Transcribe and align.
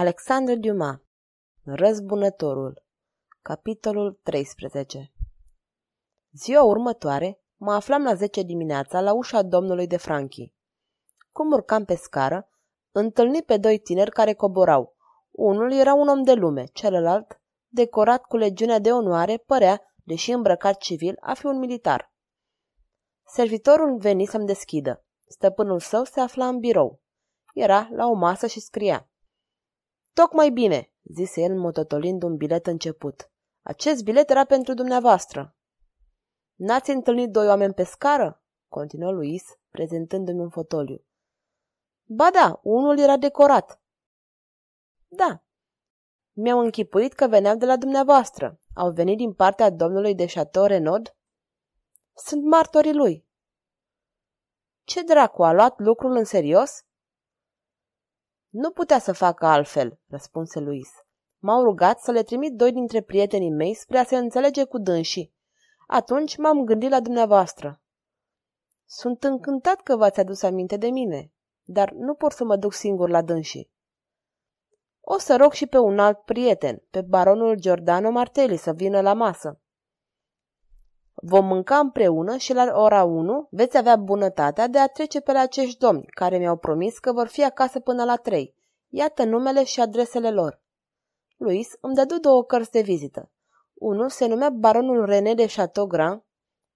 Alexandru 0.00 0.54
Dumas 0.54 0.96
Răzbunătorul 1.62 2.82
Capitolul 3.42 4.20
13 4.22 5.12
Ziua 6.32 6.62
următoare 6.62 7.40
mă 7.56 7.72
aflam 7.72 8.02
la 8.02 8.14
10 8.14 8.42
dimineața 8.42 9.00
la 9.00 9.12
ușa 9.12 9.42
domnului 9.42 9.86
de 9.86 9.96
Franchi. 9.96 10.52
Cum 11.32 11.52
urcam 11.52 11.84
pe 11.84 11.94
scară, 11.94 12.48
întâlni 12.90 13.42
pe 13.42 13.56
doi 13.56 13.78
tineri 13.78 14.10
care 14.10 14.32
coborau. 14.32 14.96
Unul 15.30 15.72
era 15.72 15.94
un 15.94 16.08
om 16.08 16.22
de 16.22 16.32
lume, 16.32 16.64
celălalt, 16.64 17.40
decorat 17.68 18.24
cu 18.24 18.36
legiunea 18.36 18.78
de 18.78 18.92
onoare, 18.92 19.36
părea, 19.36 19.82
deși 20.04 20.32
îmbrăcat 20.32 20.76
civil, 20.76 21.16
a 21.20 21.34
fi 21.34 21.46
un 21.46 21.58
militar. 21.58 22.12
Servitorul 23.26 23.98
veni 23.98 24.26
să-mi 24.26 24.46
deschidă. 24.46 25.04
Stăpânul 25.28 25.80
său 25.80 26.04
se 26.04 26.20
afla 26.20 26.48
în 26.48 26.58
birou. 26.58 27.00
Era 27.54 27.88
la 27.92 28.06
o 28.06 28.12
masă 28.12 28.46
și 28.46 28.60
scria. 28.60 29.09
Tocmai 30.12 30.50
bine, 30.50 30.92
zise 31.02 31.40
el 31.40 31.58
mototolind 31.58 32.22
un 32.22 32.36
bilet 32.36 32.66
început. 32.66 33.30
Acest 33.62 34.04
bilet 34.04 34.30
era 34.30 34.44
pentru 34.44 34.74
dumneavoastră. 34.74 35.56
N-ați 36.54 36.90
întâlnit 36.90 37.30
doi 37.30 37.46
oameni 37.46 37.74
pe 37.74 37.82
scară? 37.82 38.42
continuă 38.68 39.10
Luis, 39.10 39.42
prezentându-mi 39.68 40.40
un 40.40 40.50
fotoliu. 40.50 41.04
Ba 42.04 42.30
da, 42.30 42.60
unul 42.62 42.98
era 42.98 43.16
decorat. 43.16 43.82
Da. 45.08 45.44
Mi-au 46.32 46.58
închipuit 46.58 47.12
că 47.12 47.26
veneau 47.26 47.56
de 47.56 47.66
la 47.66 47.76
dumneavoastră. 47.76 48.60
Au 48.74 48.90
venit 48.90 49.16
din 49.16 49.32
partea 49.32 49.70
domnului 49.70 50.14
de 50.14 50.26
Chateau 50.26 50.64
Renaud? 50.64 51.16
Sunt 52.14 52.44
martorii 52.44 52.94
lui. 52.94 53.28
Ce 54.84 55.02
dracu, 55.02 55.44
a 55.44 55.52
luat 55.52 55.78
lucrul 55.78 56.16
în 56.16 56.24
serios? 56.24 56.84
Nu 58.50 58.70
putea 58.70 58.98
să 58.98 59.12
facă 59.12 59.46
altfel, 59.46 59.98
răspunse 60.08 60.60
Luis. 60.60 60.88
M-au 61.38 61.62
rugat 61.62 62.00
să 62.00 62.10
le 62.10 62.22
trimit 62.22 62.54
doi 62.54 62.72
dintre 62.72 63.00
prietenii 63.00 63.50
mei 63.50 63.74
spre 63.74 63.98
a 63.98 64.04
se 64.04 64.16
înțelege 64.16 64.64
cu 64.64 64.78
dânsii. 64.78 65.34
Atunci 65.86 66.36
m-am 66.36 66.64
gândit 66.64 66.90
la 66.90 67.00
dumneavoastră. 67.00 67.80
Sunt 68.86 69.24
încântat 69.24 69.80
că 69.80 69.96
v-ați 69.96 70.20
adus 70.20 70.42
aminte 70.42 70.76
de 70.76 70.88
mine, 70.88 71.32
dar 71.62 71.90
nu 71.90 72.14
pot 72.14 72.32
să 72.32 72.44
mă 72.44 72.56
duc 72.56 72.72
singur 72.72 73.08
la 73.08 73.22
dânsii. 73.22 73.70
O 75.00 75.18
să 75.18 75.36
rog 75.36 75.52
și 75.52 75.66
pe 75.66 75.78
un 75.78 75.98
alt 75.98 76.18
prieten, 76.18 76.82
pe 76.90 77.00
baronul 77.00 77.54
Giordano 77.58 78.10
Martelli, 78.10 78.56
să 78.56 78.72
vină 78.72 79.00
la 79.00 79.12
masă. 79.12 79.60
Vom 81.22 81.46
mânca 81.46 81.78
împreună 81.78 82.36
și 82.36 82.52
la 82.52 82.80
ora 82.80 83.04
1 83.04 83.48
veți 83.50 83.76
avea 83.76 83.96
bunătatea 83.96 84.66
de 84.66 84.78
a 84.78 84.86
trece 84.86 85.20
pe 85.20 85.32
la 85.32 85.40
acești 85.40 85.78
domni, 85.78 86.06
care 86.06 86.38
mi-au 86.38 86.56
promis 86.56 86.98
că 86.98 87.12
vor 87.12 87.26
fi 87.26 87.44
acasă 87.44 87.80
până 87.80 88.04
la 88.04 88.16
3. 88.16 88.54
Iată 88.88 89.24
numele 89.24 89.64
și 89.64 89.80
adresele 89.80 90.30
lor. 90.30 90.60
Luis 91.36 91.68
îmi 91.80 91.94
dădu 91.94 92.18
două 92.18 92.44
cărți 92.44 92.70
de 92.70 92.80
vizită. 92.80 93.30
Unul 93.74 94.08
se 94.08 94.26
numea 94.26 94.50
baronul 94.50 95.04
René 95.04 95.34
de 95.34 95.46
Chateaugrand, 95.46 96.22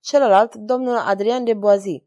celălalt 0.01 0.55
domnul 0.55 0.97
Adrian 0.97 1.45
de 1.45 1.55
Boisy. 1.55 2.05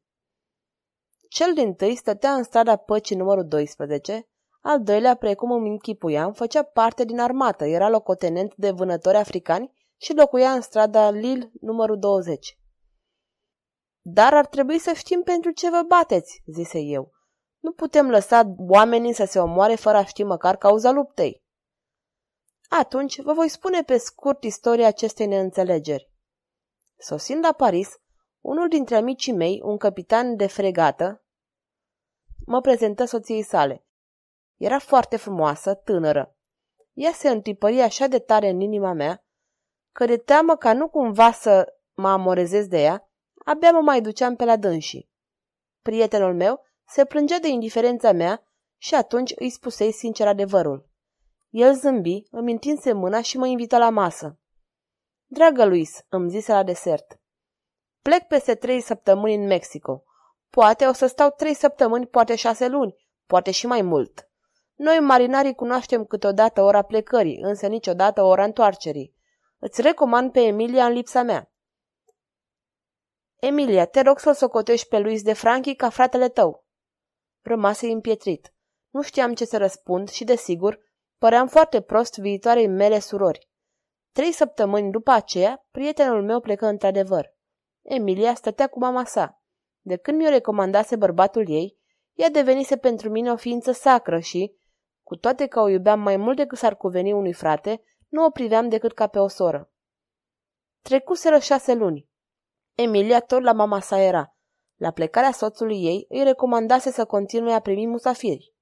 Cel 1.29 1.53
din 1.53 1.73
tâi 1.73 1.95
stătea 1.95 2.33
în 2.33 2.43
strada 2.43 2.75
Păcii 2.75 3.15
numărul 3.15 3.47
12, 3.47 4.27
al 4.61 4.83
doilea, 4.83 5.15
precum 5.15 5.51
îmi 5.51 5.69
închipuiam, 5.69 6.33
făcea 6.33 6.63
parte 6.63 7.05
din 7.05 7.19
armată, 7.19 7.65
era 7.65 7.89
locotenent 7.89 8.55
de 8.55 8.71
vânători 8.71 9.17
africani 9.17 9.71
și 9.97 10.13
locuia 10.13 10.51
în 10.51 10.61
strada 10.61 11.09
Lille 11.09 11.51
numărul 11.61 11.99
20. 11.99 12.57
Dar 14.01 14.33
ar 14.33 14.45
trebui 14.45 14.79
să 14.79 14.93
știm 14.93 15.21
pentru 15.21 15.51
ce 15.51 15.69
vă 15.69 15.83
bateți, 15.87 16.41
zise 16.45 16.79
eu. 16.79 17.11
Nu 17.59 17.71
putem 17.71 18.09
lăsa 18.09 18.53
oamenii 18.57 19.13
să 19.13 19.25
se 19.25 19.39
omoare 19.39 19.75
fără 19.75 19.97
a 19.97 20.05
ști 20.05 20.23
măcar 20.23 20.57
cauza 20.57 20.91
luptei. 20.91 21.43
Atunci 22.69 23.21
vă 23.21 23.33
voi 23.33 23.49
spune 23.49 23.83
pe 23.83 23.97
scurt 23.97 24.43
istoria 24.43 24.87
acestei 24.87 25.25
neînțelegeri. 25.25 26.11
Sosind 26.97 27.43
la 27.43 27.53
Paris, 27.53 27.89
unul 28.39 28.67
dintre 28.67 28.95
amicii 28.95 29.33
mei, 29.33 29.61
un 29.63 29.77
capitan 29.77 30.35
de 30.35 30.47
fregată, 30.47 31.25
mă 32.45 32.61
prezentă 32.61 33.05
soției 33.05 33.43
sale. 33.43 33.85
Era 34.55 34.79
foarte 34.79 35.17
frumoasă, 35.17 35.73
tânără. 35.73 36.35
Ea 36.93 37.11
se 37.11 37.29
întipări 37.29 37.81
așa 37.81 38.07
de 38.07 38.19
tare 38.19 38.49
în 38.49 38.59
inima 38.59 38.93
mea, 38.93 39.26
că 39.97 40.05
de 40.05 40.17
teamă 40.17 40.55
ca 40.55 40.73
nu 40.73 40.87
cumva 40.87 41.31
să 41.31 41.73
mă 41.93 42.09
amorezez 42.09 42.67
de 42.67 42.81
ea, 42.81 43.09
abia 43.45 43.71
mă 43.71 43.81
mai 43.81 44.01
duceam 44.01 44.35
pe 44.35 44.45
la 44.45 44.55
dânsii. 44.55 45.09
Prietenul 45.81 46.33
meu 46.33 46.63
se 46.87 47.05
plângea 47.05 47.39
de 47.39 47.47
indiferența 47.47 48.11
mea 48.11 48.47
și 48.77 48.95
atunci 48.95 49.33
îi 49.35 49.49
spusei 49.49 49.91
sincer 49.91 50.27
adevărul. 50.27 50.89
El 51.49 51.73
zâmbi, 51.73 52.27
îmi 52.31 52.51
întinse 52.51 52.93
mâna 52.93 53.21
și 53.21 53.37
mă 53.37 53.47
invită 53.47 53.77
la 53.77 53.89
masă. 53.89 54.39
Dragă 55.25 55.65
Luis, 55.65 56.05
îmi 56.09 56.29
zise 56.29 56.51
la 56.51 56.63
desert, 56.63 57.19
plec 58.01 58.27
peste 58.27 58.55
trei 58.55 58.81
săptămâni 58.81 59.35
în 59.35 59.47
Mexico. 59.47 60.03
Poate 60.49 60.85
o 60.85 60.93
să 60.93 61.05
stau 61.05 61.29
trei 61.29 61.53
săptămâni, 61.53 62.07
poate 62.07 62.35
șase 62.35 62.67
luni, 62.67 62.95
poate 63.25 63.51
și 63.51 63.67
mai 63.67 63.81
mult. 63.81 64.29
Noi, 64.75 64.99
marinarii, 64.99 65.55
cunoaștem 65.55 66.05
câteodată 66.05 66.61
ora 66.61 66.81
plecării, 66.81 67.39
însă 67.41 67.67
niciodată 67.67 68.21
ora 68.21 68.43
întoarcerii. 68.43 69.15
Îți 69.59 69.81
recomand 69.81 70.31
pe 70.31 70.39
Emilia 70.39 70.85
în 70.85 70.91
lipsa 70.91 71.21
mea. 71.21 71.51
Emilia, 73.35 73.85
te 73.85 74.01
rog 74.01 74.19
să-l 74.19 74.33
socotești 74.33 74.87
pe 74.87 74.99
Luis 74.99 75.21
de 75.21 75.33
Franchi 75.33 75.75
ca 75.75 75.89
fratele 75.89 76.29
tău. 76.29 76.65
Rămase 77.41 77.87
împietrit. 77.87 78.53
Nu 78.89 79.01
știam 79.01 79.33
ce 79.33 79.45
să 79.45 79.57
răspund 79.57 80.09
și, 80.09 80.23
desigur, 80.23 80.79
păream 81.17 81.47
foarte 81.47 81.81
prost 81.81 82.17
viitoarei 82.17 82.67
mele 82.67 82.99
surori. 82.99 83.49
Trei 84.11 84.31
săptămâni 84.31 84.91
după 84.91 85.11
aceea, 85.11 85.67
prietenul 85.71 86.23
meu 86.23 86.39
plecă 86.39 86.65
într-adevăr. 86.65 87.35
Emilia 87.81 88.33
stătea 88.33 88.67
cu 88.67 88.79
mama 88.79 89.05
sa. 89.05 89.41
De 89.81 89.95
când 89.95 90.17
mi-o 90.17 90.29
recomandase 90.29 90.95
bărbatul 90.95 91.49
ei, 91.49 91.77
ea 92.13 92.29
devenise 92.29 92.77
pentru 92.77 93.09
mine 93.09 93.31
o 93.31 93.35
ființă 93.35 93.71
sacră 93.71 94.19
și, 94.19 94.55
cu 95.03 95.15
toate 95.15 95.47
că 95.47 95.59
o 95.59 95.67
iubeam 95.67 95.99
mai 95.99 96.17
mult 96.17 96.35
decât 96.35 96.57
s-ar 96.57 96.75
cuveni 96.75 97.13
unui 97.13 97.33
frate, 97.33 97.81
nu 98.07 98.25
o 98.25 98.29
priveam 98.29 98.69
decât 98.69 98.93
ca 98.93 99.07
pe 99.07 99.19
o 99.19 99.27
soră. 99.27 99.71
Trecuseră 100.81 101.39
șase 101.39 101.73
luni. 101.73 102.09
Emilia 102.75 103.19
tot 103.19 103.41
la 103.41 103.51
mama 103.51 103.79
sa 103.79 103.99
era. 103.99 104.35
La 104.75 104.91
plecarea 104.91 105.31
soțului 105.31 105.83
ei 105.83 106.05
îi 106.09 106.23
recomandase 106.23 106.91
să 106.91 107.05
continue 107.05 107.53
a 107.53 107.59
primi 107.59 107.87
musafiri. 107.87 108.53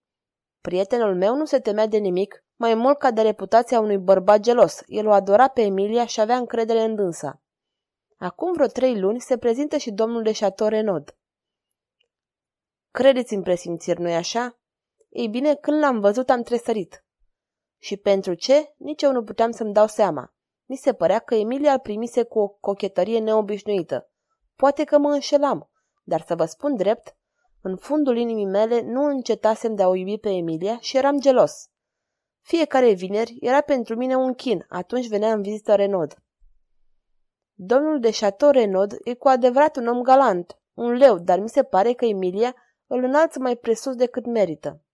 Prietenul 0.62 1.16
meu 1.16 1.36
nu 1.36 1.46
se 1.46 1.60
temea 1.60 1.88
de 1.88 1.98
nimic, 1.98 2.44
mai 2.56 2.74
mult 2.74 2.98
ca 2.98 3.12
de 3.12 3.22
reputația 3.22 3.80
unui 3.80 3.98
bărbat 3.98 4.40
gelos. 4.40 4.82
El 4.86 5.08
o 5.08 5.12
adora 5.12 5.48
pe 5.48 5.62
Emilia 5.62 6.06
și 6.06 6.22
avea 6.22 6.38
încredere 6.38 6.82
în 6.82 6.96
dânsa. 6.96 7.42
Acum 8.18 8.54
vreo 8.54 8.68
trei 8.68 9.00
luni 9.00 9.22
se 9.22 9.38
prezintă 9.38 9.78
și 9.78 9.92
domnul 9.92 10.24
de 10.24 10.32
Chateau 10.32 10.70
Renaud. 10.70 11.18
Credeți 12.92 13.34
în 13.34 13.42
presimțiri, 13.42 14.02
nu-i 14.02 14.16
așa? 14.16 14.60
Ei 15.10 15.28
bine, 15.28 15.56
când 15.56 15.80
l-am 15.80 16.00
văzut 16.00 16.30
am 16.30 16.42
tresărit. 16.42 17.05
Și 17.86 17.98
pentru 17.98 18.34
ce, 18.34 18.74
nici 18.78 19.02
eu 19.02 19.12
nu 19.12 19.24
puteam 19.24 19.52
să-mi 19.52 19.74
dau 19.74 19.88
seama. 19.88 20.34
Mi 20.66 20.76
se 20.76 20.94
părea 20.94 21.20
că 21.20 21.36
Emilia 21.36 21.72
îl 21.72 21.80
primise 21.80 22.24
cu 22.24 22.40
o 22.40 22.48
cochetărie 22.48 23.20
neobișnuită. 23.20 24.10
Poate 24.56 24.84
că 24.84 24.98
mă 24.98 25.10
înșelam, 25.10 25.70
dar 26.04 26.24
să 26.28 26.36
vă 26.36 26.46
spun 26.46 26.76
drept, 26.76 27.16
în 27.62 27.76
fundul 27.76 28.18
inimii 28.18 28.46
mele 28.46 28.82
nu 28.82 29.04
încetasem 29.04 29.76
de 29.76 29.84
a 29.84 29.88
o 29.88 29.96
iubi 29.96 30.18
pe 30.18 30.30
Emilia 30.30 30.80
și 30.80 30.98
eram 30.98 31.20
gelos. 31.20 31.70
Fiecare 32.42 32.92
vineri 32.92 33.38
era 33.40 33.62
pentru 33.62 33.96
mine 33.96 34.16
un 34.16 34.34
chin, 34.34 34.66
atunci 34.70 35.08
venea 35.08 35.34
în 35.34 35.42
vizită 35.42 35.76
Renaud. 35.76 36.24
Domnul 37.54 38.00
de 38.00 38.10
Chateau 38.20 38.52
Renaud 38.52 38.96
e 39.04 39.14
cu 39.14 39.28
adevărat 39.28 39.78
un 39.78 39.88
om 39.88 40.02
galant, 40.02 40.60
un 40.74 40.92
leu, 40.92 41.18
dar 41.18 41.40
mi 41.40 41.50
se 41.50 41.64
pare 41.64 41.94
că 41.94 42.06
Emilia 42.06 42.56
îl 42.88 43.04
înalță 43.04 43.40
mai 43.40 43.56
presus 43.56 43.96
decât 43.96 44.26
merită. 44.26 44.85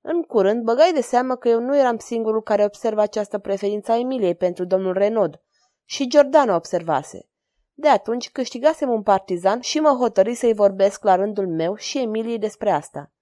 În 0.00 0.22
curând, 0.22 0.62
băgai 0.62 0.92
de 0.92 1.00
seamă 1.00 1.36
că 1.36 1.48
eu 1.48 1.60
nu 1.60 1.76
eram 1.76 1.98
singurul 1.98 2.42
care 2.42 2.64
observa 2.64 3.02
această 3.02 3.38
preferință 3.38 3.92
a 3.92 3.98
Emiliei 3.98 4.34
pentru 4.34 4.64
domnul 4.64 4.92
Renaud. 4.92 5.40
Și 5.84 6.08
Giordano 6.08 6.54
observase. 6.54 7.28
De 7.72 7.88
atunci 7.88 8.30
câștigasem 8.30 8.90
un 8.90 9.02
partizan 9.02 9.60
și 9.60 9.80
mă 9.80 9.88
hotări 9.88 10.34
să-i 10.34 10.54
vorbesc 10.54 11.04
la 11.04 11.14
rândul 11.14 11.48
meu 11.48 11.74
și 11.74 11.98
Emiliei 11.98 12.38
despre 12.38 12.70
asta. 12.70 13.12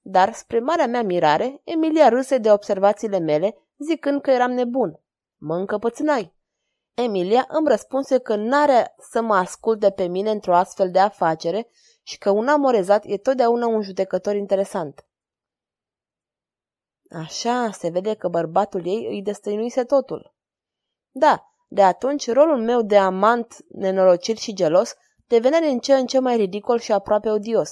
Dar, 0.00 0.32
spre 0.32 0.58
marea 0.58 0.86
mea 0.86 1.02
mirare, 1.02 1.60
Emilia 1.64 2.08
râse 2.08 2.38
de 2.38 2.52
observațiile 2.52 3.18
mele, 3.18 3.56
zicând 3.78 4.20
că 4.20 4.30
eram 4.30 4.50
nebun. 4.50 5.00
Mă 5.36 5.56
încăpățânai. 5.56 6.34
Emilia 6.94 7.44
îmi 7.48 7.68
răspunse 7.68 8.18
că 8.18 8.36
n-are 8.36 8.94
să 8.98 9.22
mă 9.22 9.34
asculte 9.34 9.90
pe 9.90 10.06
mine 10.06 10.30
într-o 10.30 10.54
astfel 10.54 10.90
de 10.90 10.98
afacere 10.98 11.68
și 12.02 12.18
că 12.18 12.30
un 12.30 12.48
amorezat 12.48 13.04
e 13.04 13.16
totdeauna 13.16 13.66
un 13.66 13.82
judecător 13.82 14.34
interesant. 14.34 15.06
Așa, 17.10 17.70
se 17.70 17.88
vede 17.88 18.14
că 18.14 18.28
bărbatul 18.28 18.86
ei 18.86 19.06
îi 19.08 19.22
destăinuise 19.22 19.84
totul. 19.84 20.34
Da, 21.10 21.44
de 21.68 21.82
atunci 21.82 22.32
rolul 22.32 22.62
meu 22.62 22.82
de 22.82 22.96
amant 22.96 23.56
nenorocit 23.68 24.38
și 24.38 24.54
gelos 24.54 24.94
devenea 25.26 25.60
din 25.60 25.78
ce 25.78 25.94
în 25.94 26.06
ce 26.06 26.18
mai 26.18 26.36
ridicol 26.36 26.78
și 26.78 26.92
aproape 26.92 27.30
odios. 27.30 27.70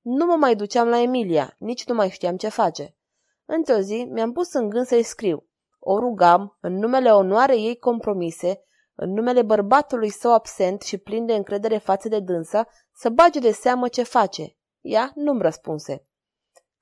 Nu 0.00 0.26
mă 0.26 0.36
mai 0.36 0.56
duceam 0.56 0.88
la 0.88 1.00
Emilia, 1.00 1.54
nici 1.58 1.86
nu 1.86 1.94
mai 1.94 2.10
știam 2.10 2.36
ce 2.36 2.48
face. 2.48 2.96
Într-o 3.44 3.78
zi 3.78 4.08
mi-am 4.10 4.32
pus 4.32 4.52
în 4.52 4.68
gând 4.68 4.86
să-i 4.86 5.02
scriu. 5.02 5.46
O 5.78 5.98
rugam, 5.98 6.58
în 6.60 6.78
numele 6.78 7.10
onoarei 7.10 7.66
ei 7.66 7.78
compromise, 7.78 8.64
în 8.94 9.12
numele 9.12 9.42
bărbatului 9.42 10.08
său 10.08 10.32
absent 10.32 10.82
și 10.82 10.98
plin 10.98 11.26
de 11.26 11.34
încredere 11.34 11.78
față 11.78 12.08
de 12.08 12.20
dânsa, 12.20 12.68
să 12.94 13.08
bage 13.08 13.38
de 13.38 13.52
seamă 13.52 13.88
ce 13.88 14.02
face. 14.02 14.56
Ea 14.80 15.12
nu-mi 15.14 15.42
răspunse. 15.42 16.06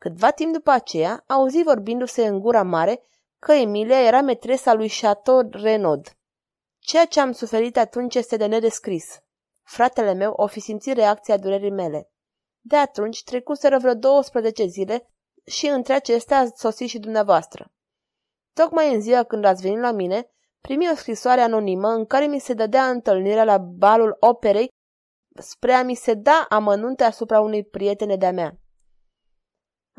Câtva 0.00 0.30
timp 0.30 0.52
după 0.52 0.70
aceea, 0.70 1.24
auzi 1.26 1.62
vorbindu-se 1.62 2.26
în 2.26 2.38
gura 2.40 2.62
mare 2.62 3.02
că 3.38 3.52
Emilia 3.52 4.00
era 4.00 4.20
metresa 4.20 4.72
lui 4.72 4.88
Chateau 5.00 5.48
Renaud. 5.50 6.16
Ceea 6.78 7.04
ce 7.04 7.20
am 7.20 7.32
suferit 7.32 7.76
atunci 7.76 8.14
este 8.14 8.36
de 8.36 8.46
nedescris. 8.46 9.18
Fratele 9.62 10.12
meu 10.12 10.32
o 10.32 10.46
fi 10.46 10.60
simțit 10.60 10.94
reacția 10.94 11.36
durerii 11.36 11.70
mele. 11.70 12.10
De 12.60 12.76
atunci 12.76 13.24
trecuseră 13.24 13.78
vreo 13.78 13.94
12 13.94 14.66
zile 14.66 15.10
și 15.46 15.66
între 15.66 15.92
acestea 15.92 16.38
ați 16.38 16.60
sosit 16.60 16.88
și 16.88 16.98
dumneavoastră. 16.98 17.72
Tocmai 18.52 18.94
în 18.94 19.00
ziua 19.00 19.22
când 19.22 19.44
ați 19.44 19.62
venit 19.62 19.80
la 19.80 19.92
mine, 19.92 20.30
primi 20.60 20.90
o 20.90 20.94
scrisoare 20.94 21.40
anonimă 21.40 21.88
în 21.88 22.06
care 22.06 22.26
mi 22.26 22.38
se 22.38 22.54
dădea 22.54 22.88
întâlnirea 22.88 23.44
la 23.44 23.58
balul 23.58 24.16
operei 24.20 24.68
spre 25.38 25.72
a 25.72 25.82
mi 25.82 25.94
se 25.94 26.14
da 26.14 26.46
amănunte 26.48 27.04
asupra 27.04 27.40
unei 27.40 27.64
prietene 27.64 28.16
de-a 28.16 28.32
mea. 28.32 28.60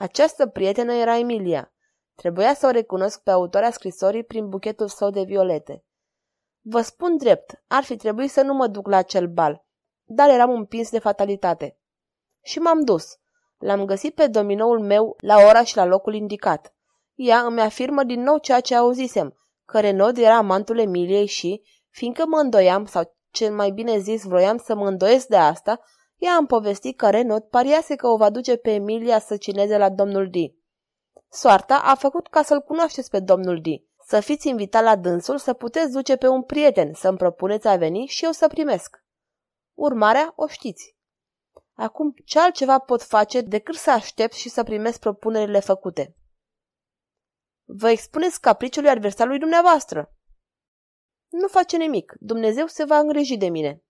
Această 0.01 0.48
prietenă 0.48 0.94
era 0.94 1.18
Emilia. 1.18 1.74
Trebuia 2.15 2.53
să 2.53 2.68
o 2.68 2.69
recunosc 2.69 3.24
pe 3.24 3.31
autoarea 3.31 3.71
scrisorii 3.71 4.24
prin 4.24 4.50
buchetul 4.50 4.88
său 4.88 5.09
de 5.09 5.21
violete. 5.24 5.86
Vă 6.62 6.81
spun 6.81 7.18
drept, 7.18 7.63
ar 7.68 7.83
fi 7.83 7.95
trebuit 7.95 8.31
să 8.31 8.42
nu 8.42 8.53
mă 8.53 8.68
duc 8.68 8.88
la 8.88 8.98
acel 8.98 9.27
bal, 9.27 9.65
dar 10.03 10.30
eram 10.30 10.50
împins 10.50 10.89
de 10.89 11.00
fatalitate. 11.00 11.80
Și 12.44 12.59
m-am 12.59 12.81
dus. 12.81 13.06
L-am 13.57 13.86
găsit 13.86 14.15
pe 14.15 14.27
dominoul 14.27 14.80
meu 14.80 15.15
la 15.18 15.36
ora 15.38 15.63
și 15.63 15.75
la 15.75 15.86
locul 15.86 16.13
indicat. 16.13 16.75
Ea 17.13 17.39
îmi 17.39 17.62
afirmă 17.62 18.03
din 18.03 18.21
nou 18.21 18.38
ceea 18.38 18.59
ce 18.59 18.75
auzisem, 18.75 19.38
că 19.65 19.80
Renaud 19.80 20.18
era 20.18 20.38
amantul 20.38 20.80
Emiliei 20.80 21.25
și, 21.25 21.62
fiindcă 21.89 22.25
mă 22.25 22.39
îndoiam, 22.39 22.86
sau 22.86 23.15
cel 23.31 23.53
mai 23.53 23.71
bine 23.71 23.98
zis 23.98 24.24
vroiam 24.24 24.57
să 24.57 24.75
mă 24.75 24.88
îndoiesc 24.88 25.27
de 25.27 25.38
asta, 25.38 25.81
ea 26.22 26.36
am 26.36 26.46
povestit 26.46 26.98
că 26.98 27.10
Renaud 27.10 27.44
pariase 27.44 27.96
că 27.96 28.08
o 28.08 28.18
va 28.18 28.30
duce 28.30 28.58
pe 28.58 28.74
Emilia 28.74 29.20
să 29.20 29.38
cineze 29.38 29.78
la 29.78 29.90
domnul 29.90 30.30
D. 30.30 30.36
Soarta 31.30 31.80
a 31.80 31.96
făcut 31.96 32.28
ca 32.28 32.44
să-l 32.44 32.62
cunoașteți 32.62 33.10
pe 33.10 33.20
domnul 33.20 33.62
D. 33.62 33.66
Să 34.06 34.20
fiți 34.20 34.48
invitat 34.48 34.84
la 34.84 34.96
dânsul, 34.96 35.38
să 35.38 35.54
puteți 35.54 35.92
duce 35.92 36.16
pe 36.16 36.28
un 36.28 36.44
prieten, 36.44 36.94
să-mi 36.94 37.18
propuneți 37.18 37.68
a 37.68 37.76
veni 37.76 38.06
și 38.06 38.26
eu 38.26 38.32
să 38.32 38.48
primesc. 38.48 39.04
Urmarea 39.74 40.34
o 40.36 40.48
știți. 40.48 40.96
Acum, 41.74 42.14
ce 42.26 42.40
altceva 42.40 42.80
pot 42.80 43.02
face 43.02 43.42
decât 43.42 43.76
să 43.76 43.92
aștept 43.92 44.34
și 44.34 44.50
să 44.50 44.64
primesc 44.64 45.00
propunerile 45.00 45.60
făcute? 45.60 46.16
Vă 47.66 47.90
expuneți 47.90 48.42
capriciului 48.42 48.90
adversarului 48.90 49.40
dumneavoastră. 49.40 50.14
Nu 51.30 51.48
face 51.48 51.78
nimic. 51.78 52.16
Dumnezeu 52.20 52.68
se 52.68 52.84
va 52.84 52.98
îngriji 52.98 53.38
de 53.38 53.50
mine. 53.50 53.84